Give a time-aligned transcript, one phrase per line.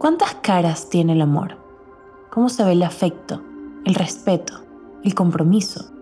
[0.00, 1.58] ¿Cuántas caras tiene el amor?
[2.30, 3.42] ¿Cómo se ve el afecto,
[3.84, 4.54] el respeto,
[5.04, 5.92] el compromiso?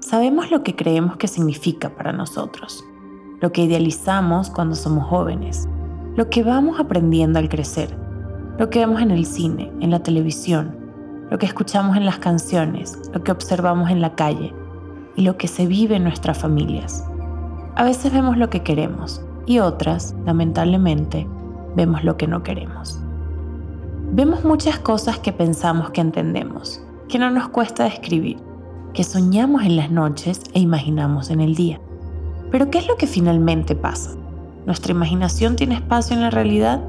[0.00, 2.84] Sabemos lo que creemos que significa para nosotros,
[3.40, 5.68] lo que idealizamos cuando somos jóvenes,
[6.16, 7.96] lo que vamos aprendiendo al crecer,
[8.58, 10.76] lo que vemos en el cine, en la televisión,
[11.30, 14.52] lo que escuchamos en las canciones, lo que observamos en la calle
[15.14, 17.04] y lo que se vive en nuestras familias.
[17.76, 21.28] A veces vemos lo que queremos y otras, lamentablemente,
[21.76, 23.00] vemos lo que no queremos.
[24.10, 28.38] Vemos muchas cosas que pensamos que entendemos, que no nos cuesta describir,
[28.94, 31.78] que soñamos en las noches e imaginamos en el día.
[32.50, 34.16] Pero ¿qué es lo que finalmente pasa?
[34.64, 36.82] ¿Nuestra imaginación tiene espacio en la realidad?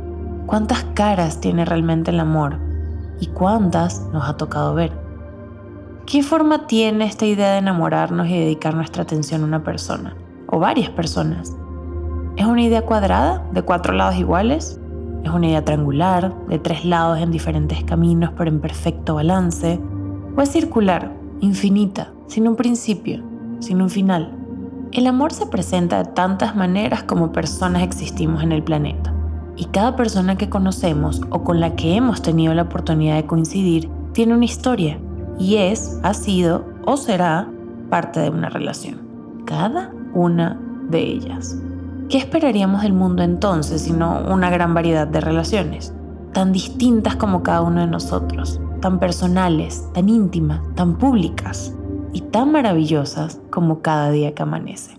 [0.46, 2.58] ¿Cuántas caras tiene realmente el amor?
[3.20, 4.94] ¿Y cuántas nos ha tocado ver?
[6.05, 10.16] ¿Qué forma tiene esta idea de enamorarnos y dedicar nuestra atención a una persona?
[10.48, 11.54] ¿O varias personas?
[12.38, 14.79] ¿Es una idea cuadrada, de cuatro lados iguales?
[15.23, 19.80] Es una idea triangular, de tres lados en diferentes caminos pero en perfecto balance.
[20.35, 23.24] O es circular, infinita, sin un principio,
[23.60, 24.35] sin un final.
[24.91, 29.13] El amor se presenta de tantas maneras como personas existimos en el planeta.
[29.55, 33.90] Y cada persona que conocemos o con la que hemos tenido la oportunidad de coincidir
[34.13, 34.99] tiene una historia
[35.38, 37.48] y es, ha sido o será
[37.90, 38.99] parte de una relación.
[39.46, 41.58] Cada una de ellas.
[42.10, 45.93] ¿Qué esperaríamos del mundo entonces sino una gran variedad de relaciones?
[46.34, 51.76] Tan distintas como cada uno de nosotros, tan personales, tan íntimas, tan públicas
[52.12, 54.99] y tan maravillosas como cada día que amanece.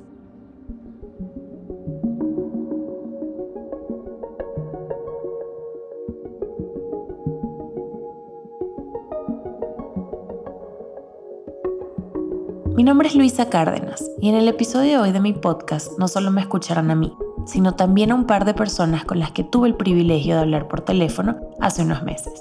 [12.80, 16.08] Mi nombre es Luisa Cárdenas y en el episodio de hoy de mi podcast no
[16.08, 17.14] solo me escucharán a mí,
[17.44, 20.66] sino también a un par de personas con las que tuve el privilegio de hablar
[20.66, 22.32] por teléfono hace unos meses.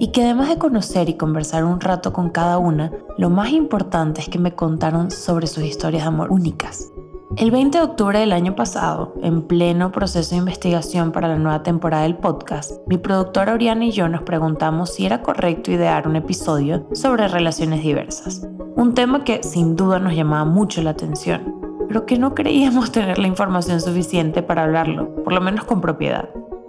[0.00, 4.22] Y que además de conocer y conversar un rato con cada una, lo más importante
[4.22, 6.90] es que me contaron sobre sus historias de amor únicas.
[7.36, 11.62] El 20 de octubre del año pasado, en pleno proceso de investigación para la nueva
[11.62, 16.16] temporada del podcast, mi productora Oriana y yo nos preguntamos si era correcto idear un
[16.16, 18.46] episodio sobre relaciones diversas.
[18.76, 23.18] Un tema que sin duda nos llamaba mucho la atención, pero que no creíamos tener
[23.18, 26.28] la información suficiente para hablarlo, por lo menos con propiedad.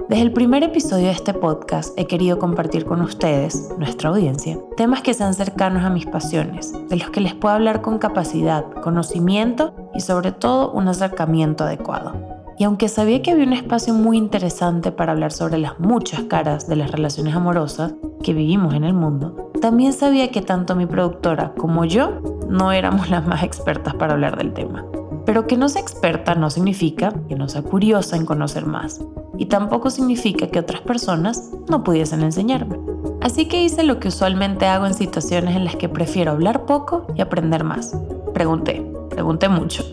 [0.09, 5.02] Desde el primer episodio de este podcast he querido compartir con ustedes, nuestra audiencia, temas
[5.02, 9.74] que sean cercanos a mis pasiones, de los que les puedo hablar con capacidad, conocimiento
[9.94, 12.14] y sobre todo un acercamiento adecuado.
[12.59, 16.68] Y aunque sabía que había un espacio muy interesante para hablar sobre las muchas caras
[16.68, 21.53] de las relaciones amorosas que vivimos en el mundo, también sabía que tanto mi productora
[21.58, 24.85] como yo no éramos las más expertas para hablar del tema.
[25.25, 29.00] Pero que no sea experta no significa que no sea curiosa en conocer más.
[29.38, 32.78] Y tampoco significa que otras personas no pudiesen enseñarme.
[33.22, 37.08] Así que hice lo que usualmente hago en situaciones en las que prefiero hablar poco
[37.16, 37.98] y aprender más.
[38.34, 39.84] Pregunté, pregunté mucho.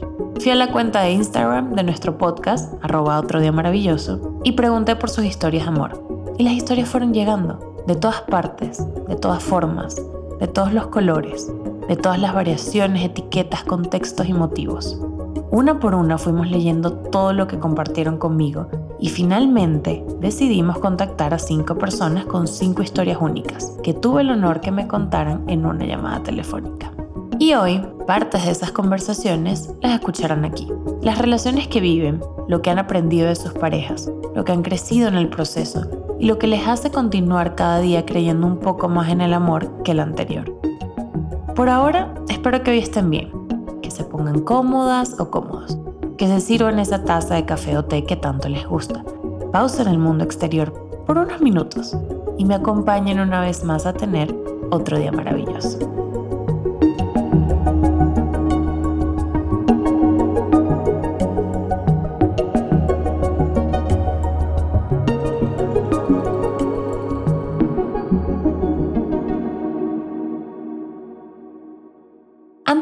[0.40, 4.96] Fui a la cuenta de Instagram de nuestro podcast, arroba otro día maravilloso, y pregunté
[4.96, 6.02] por sus historias de amor.
[6.38, 9.96] Y las historias fueron llegando, de todas partes, de todas formas,
[10.40, 11.52] de todos los colores,
[11.88, 14.98] de todas las variaciones, etiquetas, contextos y motivos.
[15.50, 18.68] Una por una fuimos leyendo todo lo que compartieron conmigo
[19.00, 24.60] y finalmente decidimos contactar a cinco personas con cinco historias únicas que tuve el honor
[24.60, 26.92] que me contaran en una llamada telefónica.
[27.38, 30.68] Y hoy, partes de esas conversaciones las escucharán aquí.
[31.00, 35.08] Las relaciones que viven, lo que han aprendido de sus parejas, lo que han crecido
[35.08, 35.86] en el proceso
[36.18, 39.82] y lo que les hace continuar cada día creyendo un poco más en el amor
[39.84, 40.54] que el anterior.
[41.56, 43.30] Por ahora, espero que hoy estén bien,
[43.80, 45.78] que se pongan cómodas o cómodos,
[46.20, 49.02] que se sirvan esa taza de café o té que tanto les gusta,
[49.52, 50.70] pausen el mundo exterior
[51.06, 51.96] por unos minutos
[52.36, 54.28] y me acompañen una vez más a tener
[54.70, 55.99] otro día maravilloso.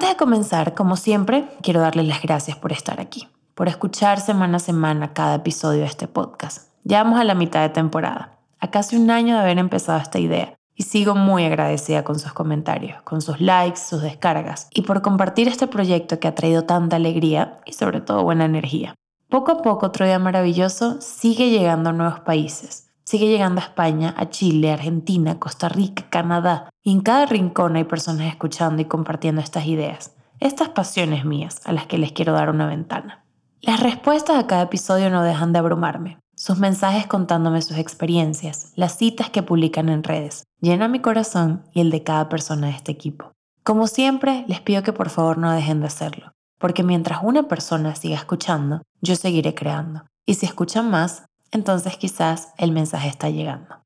[0.08, 4.56] Antes de comenzar, como siempre, quiero darles las gracias por estar aquí, por escuchar semana
[4.56, 6.72] a semana cada episodio de este podcast.
[6.82, 10.18] Ya vamos a la mitad de temporada, a casi un año de haber empezado esta
[10.18, 15.02] idea, y sigo muy agradecida con sus comentarios, con sus likes, sus descargas, y por
[15.02, 18.94] compartir este proyecto que ha traído tanta alegría y sobre todo buena energía.
[19.28, 24.14] Poco a poco, otro día maravilloso sigue llegando a nuevos países sigue llegando a España,
[24.18, 26.68] a Chile, Argentina, Costa Rica, Canadá.
[26.82, 31.72] Y en cada rincón hay personas escuchando y compartiendo estas ideas, estas pasiones mías a
[31.72, 33.24] las que les quiero dar una ventana.
[33.62, 36.18] Las respuestas a cada episodio no dejan de abrumarme.
[36.36, 40.44] sus mensajes contándome sus experiencias, las citas que publican en redes.
[40.60, 43.32] Llena mi corazón y el de cada persona de este equipo.
[43.64, 47.96] Como siempre, les pido que por favor no dejen de hacerlo, porque mientras una persona
[47.96, 50.04] siga escuchando, yo seguiré creando.
[50.26, 53.82] Y si escuchan más, entonces quizás el mensaje está llegando.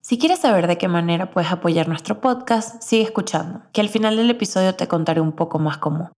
[0.00, 4.16] Si quieres saber de qué manera puedes apoyar nuestro podcast, sigue escuchando, que al final
[4.16, 6.12] del episodio te contaré un poco más cómo.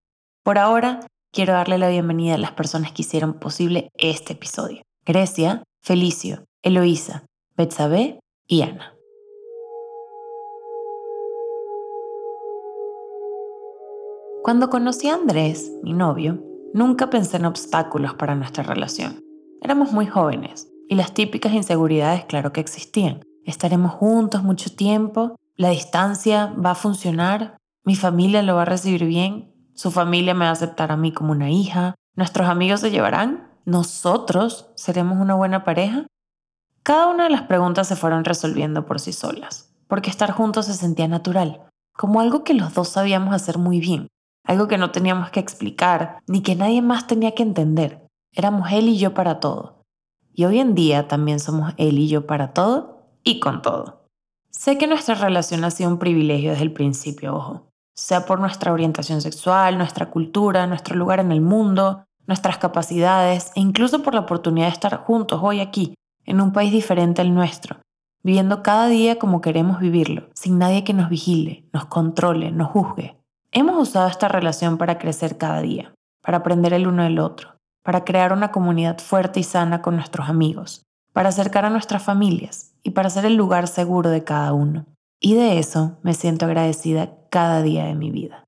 [0.44, 1.00] Por ahora,
[1.32, 4.82] quiero darle la bienvenida a las personas que hicieron posible este episodio.
[5.06, 7.24] Grecia, Felicio, Eloísa,
[7.56, 8.94] Betsabe y Ana.
[14.42, 16.42] Cuando conocí a Andrés, mi novio,
[16.74, 19.20] nunca pensé en obstáculos para nuestra relación.
[19.62, 23.22] Éramos muy jóvenes y las típicas inseguridades claro que existían.
[23.44, 29.04] Estaremos juntos mucho tiempo, la distancia va a funcionar, mi familia lo va a recibir
[29.04, 32.90] bien, su familia me va a aceptar a mí como una hija, nuestros amigos se
[32.90, 36.06] llevarán, nosotros seremos una buena pareja.
[36.82, 40.74] Cada una de las preguntas se fueron resolviendo por sí solas, porque estar juntos se
[40.74, 44.08] sentía natural, como algo que los dos sabíamos hacer muy bien,
[44.44, 48.06] algo que no teníamos que explicar, ni que nadie más tenía que entender.
[48.32, 49.77] Éramos él y yo para todo.
[50.38, 54.04] Y hoy en día también somos él y yo para todo y con todo.
[54.52, 57.72] Sé que nuestra relación ha sido un privilegio desde el principio, ojo.
[57.96, 63.60] Sea por nuestra orientación sexual, nuestra cultura, nuestro lugar en el mundo, nuestras capacidades e
[63.60, 65.94] incluso por la oportunidad de estar juntos hoy aquí,
[66.24, 67.80] en un país diferente al nuestro,
[68.22, 73.16] viviendo cada día como queremos vivirlo, sin nadie que nos vigile, nos controle, nos juzgue.
[73.50, 75.92] Hemos usado esta relación para crecer cada día,
[76.22, 80.28] para aprender el uno del otro, para crear una comunidad fuerte y sana con nuestros
[80.28, 80.82] amigos,
[81.12, 84.86] para acercar a nuestras familias y para ser el lugar seguro de cada uno.
[85.20, 88.44] Y de eso me siento agradecida cada día de mi vida.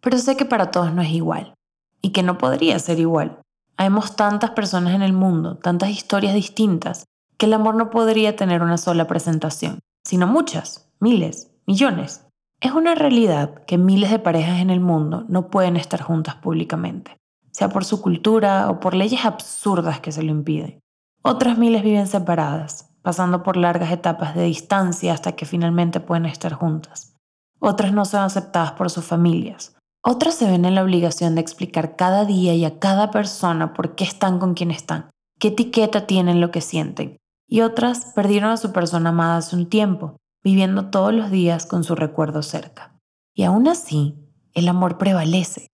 [0.00, 1.54] Pero sé que para todos no es igual
[2.00, 3.40] y que no podría ser igual.
[3.76, 7.06] Hayamos tantas personas en el mundo, tantas historias distintas,
[7.38, 12.26] que el amor no podría tener una sola presentación, sino muchas, miles, millones.
[12.60, 17.16] Es una realidad que miles de parejas en el mundo no pueden estar juntas públicamente,
[17.60, 20.80] sea por su cultura o por leyes absurdas que se lo impiden.
[21.22, 26.54] Otras miles viven separadas, pasando por largas etapas de distancia hasta que finalmente pueden estar
[26.54, 27.18] juntas.
[27.58, 29.76] Otras no son aceptadas por sus familias.
[30.02, 33.94] Otras se ven en la obligación de explicar cada día y a cada persona por
[33.94, 37.18] qué están con quien están, qué etiqueta tienen lo que sienten.
[37.46, 41.84] Y otras perdieron a su persona amada hace un tiempo viviendo todos los días con
[41.84, 42.96] su recuerdo cerca.
[43.34, 44.14] Y aún así,
[44.54, 45.66] el amor prevalece.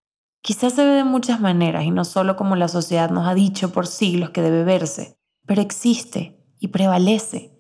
[0.47, 3.73] Quizás se ve de muchas maneras y no solo como la sociedad nos ha dicho
[3.73, 7.51] por siglos que debe verse, pero existe y prevalece.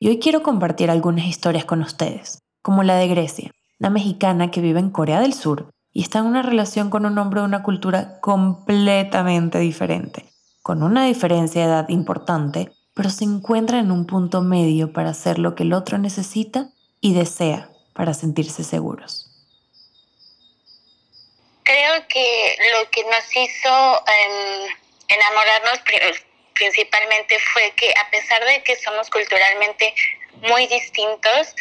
[0.00, 4.60] Y hoy quiero compartir algunas historias con ustedes, como la de Grecia, una mexicana que
[4.60, 7.62] vive en Corea del Sur y está en una relación con un hombre de una
[7.62, 10.32] cultura completamente diferente,
[10.64, 15.38] con una diferencia de edad importante pero se encuentra en un punto medio para hacer
[15.38, 19.31] lo que el otro necesita y desea para sentirse seguros.
[21.64, 24.76] Creo que lo que nos hizo em,
[25.08, 25.80] enamorarnos
[26.54, 29.94] principalmente fue que a pesar de que somos culturalmente
[30.42, 31.54] muy distintos,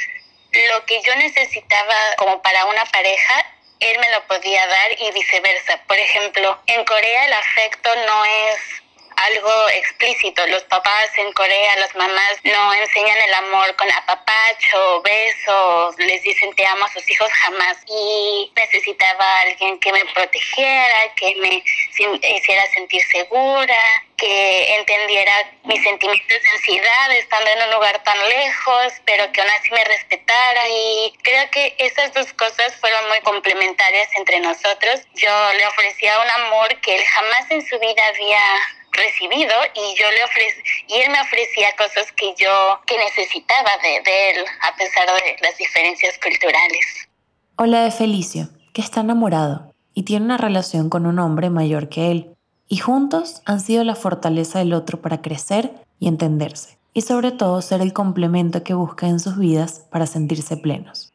[0.70, 3.46] lo que yo necesitaba como para una pareja,
[3.80, 5.82] él me lo podía dar y viceversa.
[5.88, 8.81] Por ejemplo, en Corea el afecto no es
[9.26, 10.46] algo explícito.
[10.48, 16.54] Los papás en Corea, las mamás no enseñan el amor con apapacho, besos, les dicen
[16.56, 17.78] te amo a sus hijos jamás.
[17.88, 21.64] Y necesitaba a alguien que me protegiera, que me
[21.98, 28.94] hiciera sentir segura, que entendiera mis sentimientos de ansiedad estando en un lugar tan lejos,
[29.06, 30.70] pero que aún así me respetara.
[30.70, 35.02] Y creo que esas dos cosas fueron muy complementarias entre nosotros.
[35.16, 38.42] Yo le ofrecía un amor que él jamás en su vida había
[38.92, 44.02] recibido y yo le ofrecí, y él me ofrecía cosas que yo que necesitaba de,
[44.04, 47.08] de él a pesar de las diferencias culturales.
[47.56, 52.12] Hola de Felicio, que está enamorado y tiene una relación con un hombre mayor que
[52.12, 52.36] él,
[52.68, 57.62] y juntos han sido la fortaleza del otro para crecer y entenderse, y sobre todo
[57.62, 61.12] ser el complemento que busca en sus vidas para sentirse plenos.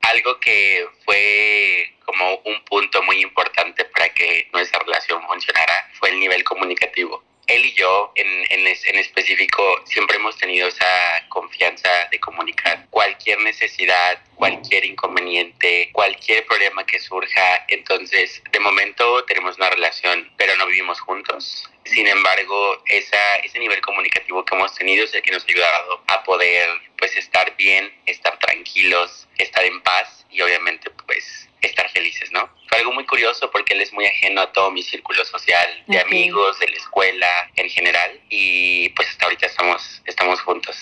[0.00, 6.20] Algo que fue como un punto muy importante para que nuestra relación funcionara fue el
[6.20, 7.22] nivel comunicativo.
[7.46, 13.38] Él y yo en, en, en, específico siempre hemos tenido esa confianza de comunicar cualquier
[13.40, 17.64] necesidad, cualquier inconveniente, cualquier problema que surja.
[17.68, 21.68] Entonces, de momento tenemos una relación, pero no vivimos juntos.
[21.84, 26.02] Sin embargo, esa, ese nivel comunicativo que hemos tenido es el que nos ha ayudado
[26.06, 32.30] a poder pues estar bien, estar tranquilos, estar en paz y obviamente pues estar felices,
[32.32, 32.48] ¿no?
[32.74, 36.00] fue algo muy curioso porque él es muy ajeno a todo mi círculo social, de
[36.00, 40.76] amigos, de la escuela en general, y pues hasta ahorita estamos, estamos juntos.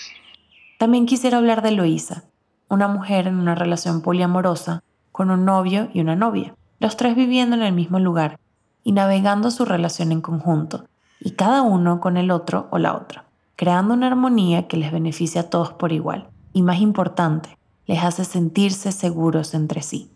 [0.79, 2.23] También quisiera hablar de Luisa,
[2.67, 7.55] una mujer en una relación poliamorosa con un novio y una novia, los tres viviendo
[7.55, 8.39] en el mismo lugar
[8.83, 10.87] y navegando su relación en conjunto,
[11.19, 13.25] y cada uno con el otro o la otra,
[13.55, 18.25] creando una armonía que les beneficia a todos por igual, y más importante, les hace
[18.25, 20.12] sentirse seguros entre sí.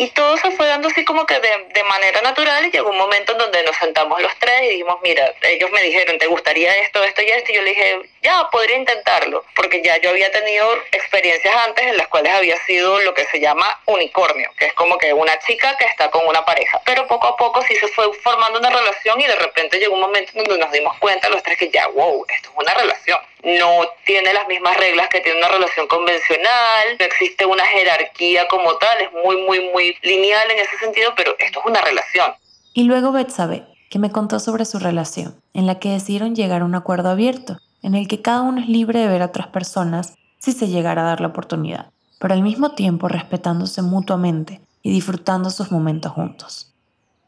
[0.00, 2.98] Y todo se fue dando así como que de, de, manera natural y llegó un
[2.98, 6.72] momento en donde nos sentamos los tres y dijimos, mira, ellos me dijeron, ¿te gustaría
[6.76, 7.50] esto, esto y esto?
[7.50, 11.96] Y yo le dije, ya, podría intentarlo, porque ya yo había tenido experiencias antes en
[11.96, 15.76] las cuales había sido lo que se llama unicornio, que es como que una chica
[15.76, 16.80] que está con una pareja.
[16.84, 20.02] Pero poco a poco sí se fue formando una relación y de repente llegó un
[20.02, 23.18] momento en donde nos dimos cuenta los tres que ya, wow, esto es una relación
[23.44, 28.74] no tiene las mismas reglas que tiene una relación convencional, no existe una jerarquía como
[28.76, 32.32] tal, es muy, muy, muy lineal en ese sentido, pero esto es una relación.
[32.74, 36.64] Y luego Betsabe, que me contó sobre su relación, en la que decidieron llegar a
[36.64, 40.14] un acuerdo abierto, en el que cada uno es libre de ver a otras personas
[40.38, 45.50] si se llegara a dar la oportunidad, pero al mismo tiempo respetándose mutuamente y disfrutando
[45.50, 46.67] sus momentos juntos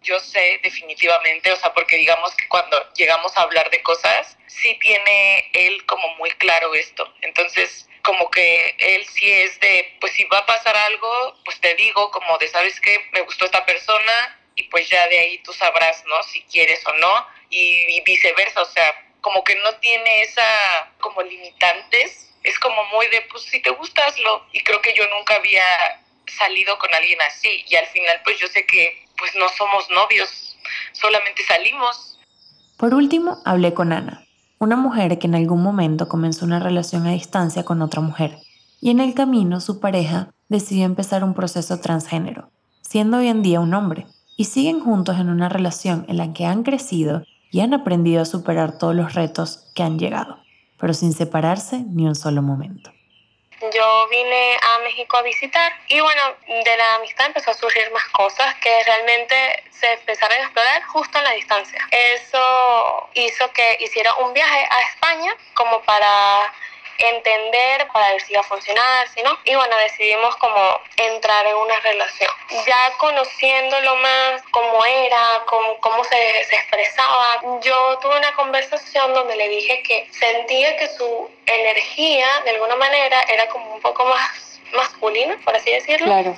[0.03, 4.79] yo sé definitivamente, o sea, porque digamos que cuando llegamos a hablar de cosas, sí
[4.81, 7.13] tiene él como muy claro esto.
[7.21, 11.75] Entonces, como que él sí es de, pues si va a pasar algo, pues te
[11.75, 13.07] digo como de, ¿sabes qué?
[13.13, 16.23] Me gustó esta persona y pues ya de ahí tú sabrás, ¿no?
[16.23, 22.33] Si quieres o no, y, viceversa, o sea, como que no tiene esa como limitantes,
[22.43, 24.47] es como muy de, pues si te gusta, hazlo.
[24.53, 28.47] Y creo que yo nunca había salido con alguien así y al final pues yo
[28.47, 30.57] sé que pues no somos novios,
[30.93, 32.19] solamente salimos.
[32.79, 34.25] Por último, hablé con Ana,
[34.59, 38.39] una mujer que en algún momento comenzó una relación a distancia con otra mujer
[38.81, 42.51] y en el camino su pareja decidió empezar un proceso transgénero,
[42.81, 46.47] siendo hoy en día un hombre, y siguen juntos en una relación en la que
[46.47, 47.23] han crecido
[47.53, 50.39] y han aprendido a superar todos los retos que han llegado,
[50.79, 52.91] pero sin separarse ni un solo momento
[53.73, 58.05] yo vine a México a visitar y bueno, de la amistad empezó a surgir más
[58.07, 61.87] cosas que realmente se empezaron a explorar justo en la distancia.
[61.91, 66.53] Eso hizo que hiciera un viaje a España como para
[67.01, 69.39] entender para ver si iba a funcionar, si no.
[69.45, 72.31] Y bueno, decidimos como entrar en una relación.
[72.67, 79.37] Ya conociéndolo más, cómo era, cómo, cómo se, se expresaba, yo tuve una conversación donde
[79.37, 84.61] le dije que sentía que su energía, de alguna manera, era como un poco más
[84.73, 86.07] masculina, por así decirlo.
[86.07, 86.37] Claro.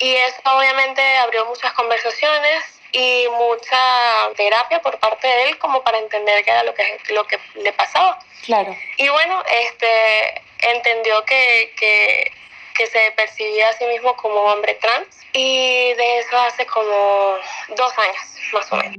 [0.00, 5.98] Y eso obviamente abrió muchas conversaciones y mucha terapia por parte de él como para
[5.98, 8.18] entender qué era lo que, lo que le pasaba.
[8.44, 8.74] Claro.
[8.96, 12.32] Y bueno, este, entendió que, que,
[12.74, 17.36] que se percibía a sí mismo como hombre trans y de eso hace como
[17.76, 18.96] dos años, más o menos.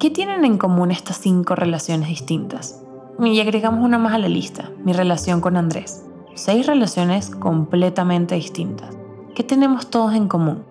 [0.00, 2.82] ¿Qué tienen en común estas cinco relaciones distintas?
[3.18, 6.04] Y agregamos una más a la lista, mi relación con Andrés.
[6.34, 8.94] Seis relaciones completamente distintas.
[9.36, 10.64] ¿Qué tenemos todos en común?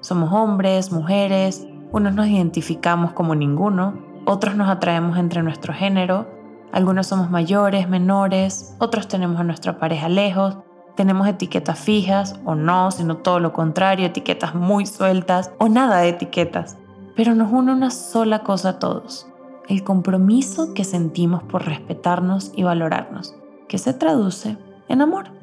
[0.00, 6.26] Somos hombres, mujeres, unos nos identificamos como ninguno, otros nos atraemos entre nuestro género,
[6.72, 10.56] algunos somos mayores, menores, otros tenemos a nuestra pareja lejos,
[10.96, 16.08] tenemos etiquetas fijas o no, sino todo lo contrario, etiquetas muy sueltas o nada de
[16.08, 16.78] etiquetas.
[17.14, 19.26] Pero nos une una sola cosa a todos,
[19.68, 23.36] el compromiso que sentimos por respetarnos y valorarnos,
[23.68, 24.56] que se traduce
[24.88, 25.37] en amor.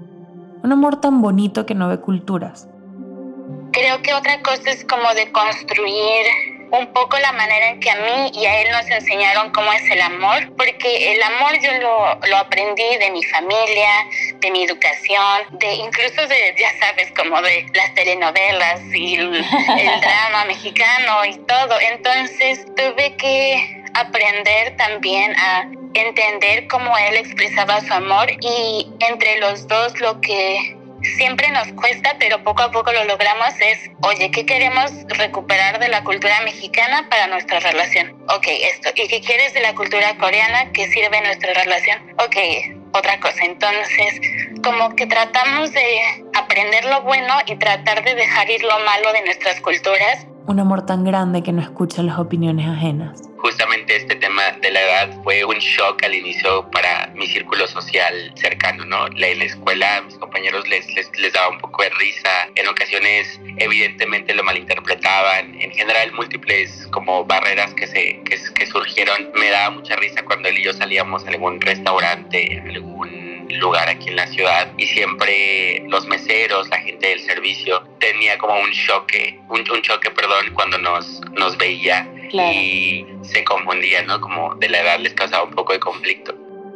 [0.66, 2.68] Un amor tan bonito que no ve culturas,
[3.72, 6.26] Creo que otra cosa es como de construir
[6.72, 9.92] un poco la manera en que a mí y a él nos enseñaron cómo es
[9.92, 14.08] el amor, porque el amor yo lo, lo aprendí de mi familia,
[14.40, 19.44] de mi educación, de incluso de, ya sabes, como de las telenovelas y el, el
[20.02, 21.80] drama mexicano y todo.
[21.80, 29.68] Entonces tuve que aprender también a entender cómo él expresaba su amor y entre los
[29.68, 30.76] dos lo que
[31.18, 35.88] siempre nos cuesta, pero poco a poco lo logramos, es, oye, ¿qué queremos recuperar de
[35.88, 38.16] la cultura mexicana para nuestra relación?
[38.36, 38.90] Ok, esto.
[38.96, 42.00] ¿Y qué quieres de la cultura coreana que sirve nuestra relación?
[42.18, 42.36] Ok,
[42.94, 43.44] otra cosa.
[43.46, 44.20] Entonces,
[44.64, 46.02] como que tratamos de
[46.34, 50.26] aprender lo bueno y tratar de dejar ir lo malo de nuestras culturas.
[50.48, 53.20] Un amor tan grande que no escucha las opiniones ajenas.
[53.38, 58.32] Justamente este tema de la edad fue un shock al inicio para mi círculo social
[58.36, 59.08] cercano, ¿no?
[59.08, 63.40] La, la escuela mis compañeros les, les, les, daba un poco de risa, en ocasiones
[63.58, 69.96] evidentemente lo malinterpretaban, en general múltiples como barreras que, se, que surgieron, me daba mucha
[69.96, 74.72] risa cuando él y yo salíamos a algún restaurante, algún lugar aquí en la ciudad
[74.78, 80.12] y siempre los meseros, la gente del servicio tenía como un choque, un, un choque,
[80.12, 84.20] perdón, cuando nos, nos veía y se confundía, ¿no?
[84.20, 86.34] Como de la edad les causaba un poco de conflicto.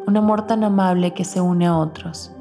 [0.08, 2.32] Un amor tan amable que se une a otros.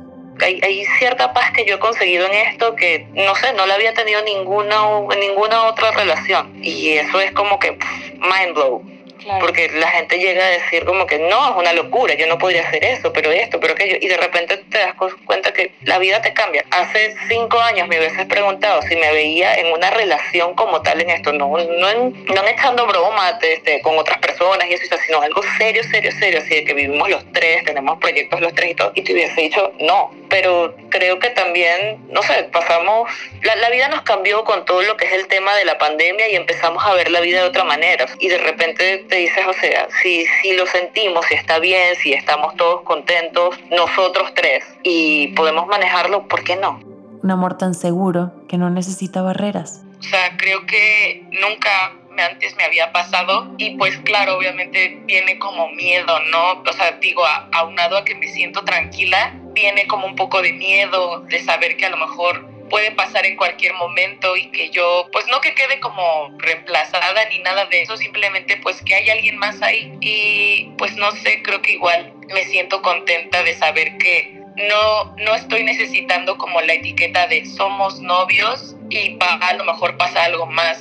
[0.41, 3.75] Hay, hay, cierta paz que yo he conseguido en esto que, no sé, no la
[3.75, 4.77] había tenido ninguna,
[5.11, 6.63] en ninguna otra relación.
[6.63, 8.98] Y eso es como que mind blow.
[9.41, 12.67] Porque la gente llega a decir como que no, es una locura, yo no podría
[12.67, 13.97] hacer eso, pero esto, pero aquello.
[14.01, 14.95] Y de repente te das
[15.25, 16.65] cuenta que la vida te cambia.
[16.71, 21.11] Hace cinco años me hubieses preguntado si me veía en una relación como tal en
[21.11, 25.43] esto, no, no, en, no echando bromas este, con otras personas y eso, sino algo
[25.59, 28.93] serio, serio, serio, así de que vivimos los tres, tenemos proyectos los tres y todo.
[28.95, 33.11] Y te hubiese dicho no, pero creo que también, no sé, pasamos,
[33.43, 36.29] la, la vida nos cambió con todo lo que es el tema de la pandemia
[36.29, 38.07] y empezamos a ver la vida de otra manera.
[38.19, 42.13] Y de repente te dices, o sea, si, si lo sentimos, si está bien, si
[42.13, 46.81] estamos todos contentos, nosotros tres, y podemos manejarlo, ¿por qué no?
[47.23, 49.83] Un amor tan seguro que no necesita barreras.
[49.99, 55.69] O sea, creo que nunca antes me había pasado y pues claro, obviamente viene como
[55.71, 56.63] miedo, ¿no?
[56.69, 57.23] O sea, digo,
[57.53, 61.87] aunado a que me siento tranquila, viene como un poco de miedo de saber que
[61.87, 65.81] a lo mejor puede pasar en cualquier momento y que yo, pues no que quede
[65.81, 69.97] como reemplazada ni nada de eso, simplemente pues que hay alguien más ahí.
[70.01, 75.35] Y pues no sé, creo que igual me siento contenta de saber que no, no
[75.35, 80.81] estoy necesitando como la etiqueta de somos novios y a lo mejor pasa algo más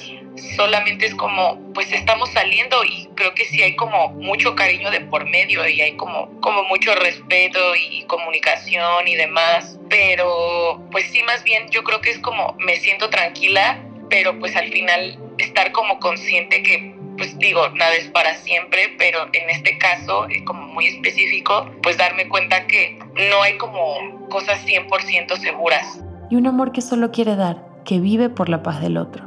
[0.56, 5.02] solamente es como, pues estamos saliendo y creo que sí hay como mucho cariño de
[5.02, 11.24] por medio y hay como, como mucho respeto y comunicación y demás, pero pues sí,
[11.24, 15.72] más bien yo creo que es como me siento tranquila, pero pues al final estar
[15.72, 20.68] como consciente que pues digo, nada es para siempre, pero en este caso, eh, como
[20.68, 23.00] muy específico, pues darme cuenta que
[23.32, 26.00] no hay como cosas 100% seguras.
[26.30, 29.27] Y un amor que solo quiere dar, que vive por la paz del otro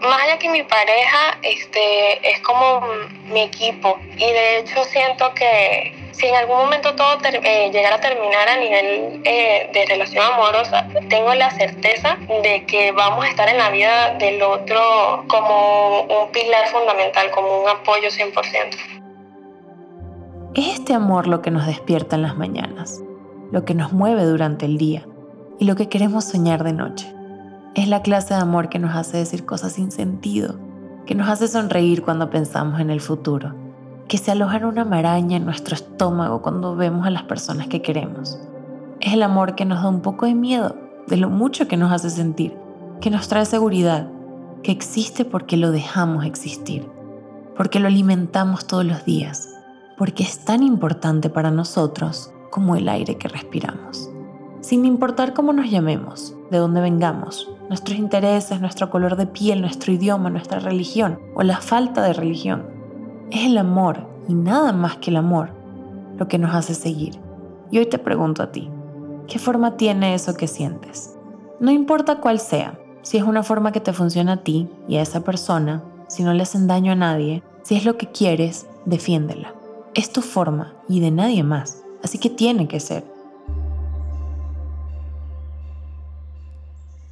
[0.00, 2.86] más allá que mi pareja, este, es como
[3.24, 3.98] mi equipo.
[4.16, 8.56] Y de hecho siento que si en algún momento todo eh, llegara a terminar a
[8.56, 13.70] nivel eh, de relación amorosa, tengo la certeza de que vamos a estar en la
[13.70, 18.96] vida del otro como un pilar fundamental, como un apoyo 100%.
[20.54, 23.02] Es este amor lo que nos despierta en las mañanas,
[23.52, 25.06] lo que nos mueve durante el día
[25.58, 27.15] y lo que queremos soñar de noche.
[27.76, 30.58] Es la clase de amor que nos hace decir cosas sin sentido,
[31.04, 33.54] que nos hace sonreír cuando pensamos en el futuro,
[34.08, 37.82] que se aloja en una maraña en nuestro estómago cuando vemos a las personas que
[37.82, 38.40] queremos.
[39.00, 40.74] Es el amor que nos da un poco de miedo
[41.06, 42.56] de lo mucho que nos hace sentir,
[43.02, 44.08] que nos trae seguridad,
[44.62, 46.88] que existe porque lo dejamos existir,
[47.58, 49.50] porque lo alimentamos todos los días,
[49.98, 54.15] porque es tan importante para nosotros como el aire que respiramos.
[54.66, 59.92] Sin importar cómo nos llamemos, de dónde vengamos, nuestros intereses, nuestro color de piel, nuestro
[59.92, 62.66] idioma, nuestra religión o la falta de religión.
[63.30, 65.50] Es el amor y nada más que el amor
[66.18, 67.14] lo que nos hace seguir.
[67.70, 68.68] Y hoy te pregunto a ti,
[69.28, 71.16] ¿qué forma tiene eso que sientes?
[71.60, 75.02] No importa cuál sea, si es una forma que te funciona a ti y a
[75.02, 79.54] esa persona, si no le hacen daño a nadie, si es lo que quieres, defiéndela.
[79.94, 83.15] Es tu forma y de nadie más, así que tiene que ser.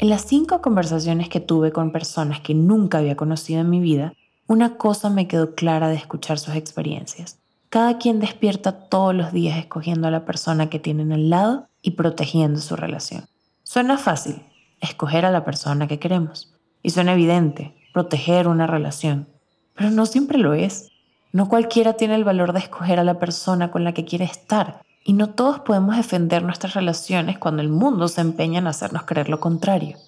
[0.04, 4.12] En las cinco conversaciones que tuve con personas que nunca había conocido en mi vida,
[4.46, 7.38] una cosa me quedó clara de escuchar sus experiencias.
[7.70, 11.92] Cada quien despierta todos los días escogiendo a la persona que tienen al lado y
[11.92, 13.24] protegiendo su relación.
[13.62, 14.42] Suena fácil,
[14.82, 16.52] escoger a la persona que queremos.
[16.82, 19.26] Y suena evidente, proteger una relación.
[19.74, 20.90] Pero no siempre lo es.
[21.32, 24.82] No cualquiera tiene el valor de escoger a la persona con la que quiere estar
[25.04, 29.28] y no todos podemos defender nuestras relaciones cuando el mundo se empeña en hacernos creer
[29.28, 29.98] lo contrario.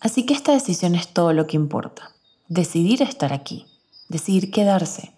[0.00, 2.12] Así que esta decisión es todo lo que importa.
[2.48, 3.66] Decidir estar aquí,
[4.08, 5.12] decidir quedarse.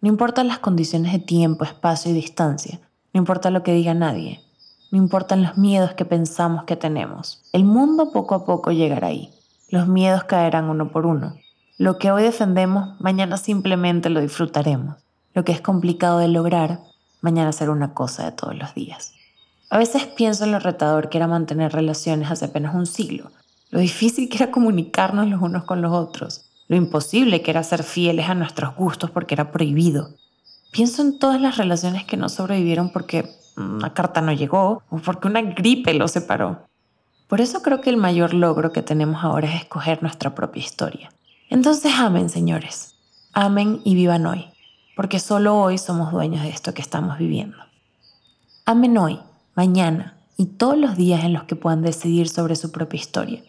[0.00, 2.80] No importan las condiciones de tiempo, espacio y distancia,
[3.14, 4.40] no importa lo que diga nadie,
[4.90, 7.42] no importan los miedos que pensamos que tenemos.
[7.52, 9.30] El mundo poco a poco llegará ahí.
[9.68, 11.34] Los miedos caerán uno por uno.
[11.78, 14.96] Lo que hoy defendemos, mañana simplemente lo disfrutaremos.
[15.34, 16.80] Lo que es complicado de lograr,
[17.22, 19.14] mañana será una cosa de todos los días.
[19.70, 23.30] A veces pienso en lo retador que era mantener relaciones hace apenas un siglo,
[23.70, 27.82] lo difícil que era comunicarnos los unos con los otros, lo imposible que era ser
[27.82, 30.10] fieles a nuestros gustos porque era prohibido.
[30.72, 35.28] Pienso en todas las relaciones que no sobrevivieron porque una carta no llegó o porque
[35.28, 36.66] una gripe los separó.
[37.28, 41.10] Por eso creo que el mayor logro que tenemos ahora es escoger nuestra propia historia.
[41.48, 42.94] Entonces amen, señores.
[43.32, 44.51] Amen y vivan hoy,
[44.94, 47.56] porque solo hoy somos dueños de esto que estamos viviendo.
[48.66, 49.20] Amen hoy,
[49.54, 53.42] mañana y todos los días en los que puedan decidir sobre su propia historia.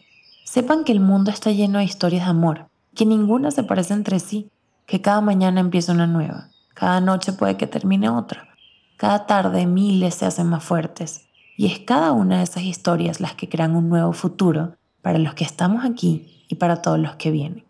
[0.45, 4.19] Sepan que el mundo está lleno de historias de amor, que ninguna se parece entre
[4.19, 4.49] sí,
[4.86, 8.49] que cada mañana empieza una nueva, cada noche puede que termine otra,
[8.97, 11.27] cada tarde miles se hacen más fuertes,
[11.58, 15.34] y es cada una de esas historias las que crean un nuevo futuro para los
[15.34, 17.65] que estamos aquí y para todos los que vienen.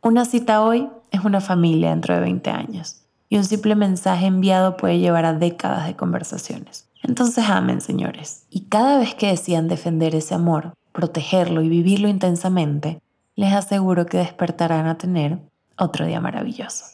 [0.00, 3.01] Una cita hoy es una familia dentro de 20 años
[3.32, 6.90] y un simple mensaje enviado puede llevar a décadas de conversaciones.
[7.02, 13.00] Entonces amen, señores, y cada vez que decidan defender ese amor, protegerlo y vivirlo intensamente,
[13.34, 15.38] les aseguro que despertarán a tener
[15.78, 16.84] otro día maravilloso.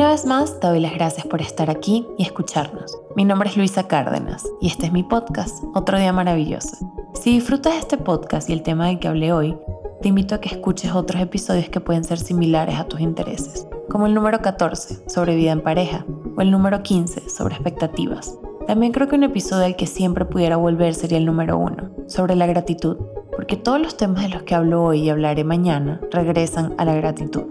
[0.00, 2.98] Una vez más, te doy las gracias por estar aquí y escucharnos.
[3.16, 6.78] Mi nombre es Luisa Cárdenas y este es mi podcast, Otro Día Maravilloso.
[7.12, 9.58] Si disfrutas este podcast y el tema del que hablé hoy,
[10.00, 14.06] te invito a que escuches otros episodios que pueden ser similares a tus intereses, como
[14.06, 18.38] el número 14, sobre vida en pareja, o el número 15, sobre expectativas.
[18.66, 22.36] También creo que un episodio al que siempre pudiera volver sería el número 1, sobre
[22.36, 22.96] la gratitud,
[23.36, 26.94] porque todos los temas de los que hablo hoy y hablaré mañana regresan a la
[26.94, 27.49] gratitud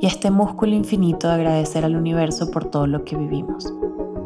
[0.00, 3.72] y este músculo infinito de agradecer al universo por todo lo que vivimos.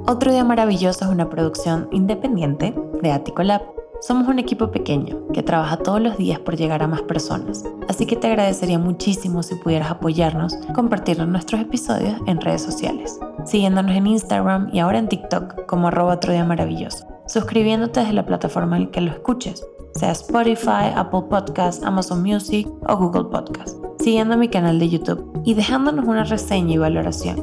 [0.06, 3.62] Otro día maravilloso es una producción independiente de Lab.
[4.00, 8.04] Somos un equipo pequeño que trabaja todos los días por llegar a más personas, así
[8.04, 14.06] que te agradecería muchísimo si pudieras apoyarnos compartiendo nuestros episodios en redes sociales, siguiéndonos en
[14.06, 18.84] Instagram y ahora en TikTok como arroba otro día maravilloso, suscribiéndote desde la plataforma en
[18.84, 24.48] la que lo escuches, sea Spotify, Apple Podcasts, Amazon Music o Google Podcasts siguiendo mi
[24.48, 27.42] canal de YouTube y dejándonos una reseña y valoración.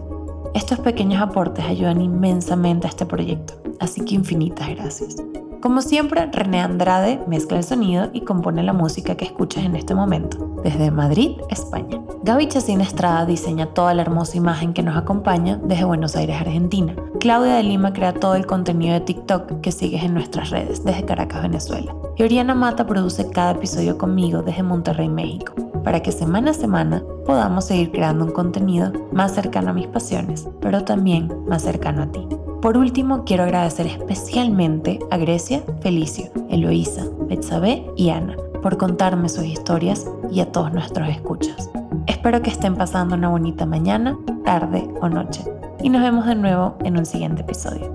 [0.54, 5.16] Estos pequeños aportes ayudan inmensamente a este proyecto, así que infinitas gracias.
[5.62, 9.94] Como siempre, René Andrade mezcla el sonido y compone la música que escuchas en este
[9.94, 12.02] momento, desde Madrid, España.
[12.24, 16.96] Gaby Chacín Estrada diseña toda la hermosa imagen que nos acompaña desde Buenos Aires, Argentina.
[17.20, 21.06] Claudia de Lima crea todo el contenido de TikTok que sigues en nuestras redes desde
[21.06, 21.94] Caracas, Venezuela.
[22.18, 27.04] Y Oriana Mata produce cada episodio conmigo desde Monterrey, México para que semana a semana
[27.26, 32.12] podamos seguir creando un contenido más cercano a mis pasiones, pero también más cercano a
[32.12, 32.28] ti.
[32.62, 39.46] Por último, quiero agradecer especialmente a Grecia, Felicio, Eloísa, Betsabe y Ana por contarme sus
[39.46, 41.72] historias y a todos nuestros escuchas.
[42.06, 45.44] Espero que estén pasando una bonita mañana, tarde o noche.
[45.82, 47.92] Y nos vemos de nuevo en un siguiente episodio.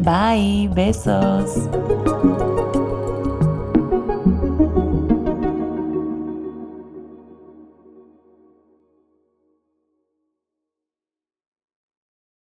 [0.00, 1.68] Bye, besos.